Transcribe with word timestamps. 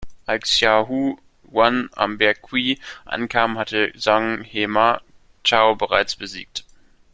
Als 0.25 0.49
Xiahou 0.49 1.19
Yuan 1.43 1.91
am 1.93 2.17
Berg 2.17 2.41
Qi 2.41 2.79
ankam, 3.05 3.59
hatte 3.59 3.93
Zhang 3.95 4.43
He 4.43 4.65
Ma 4.65 4.99
Chao 5.43 5.75
bereits 5.75 6.15
besiegt. 6.15 6.65